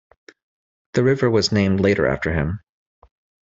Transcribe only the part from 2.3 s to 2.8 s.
him.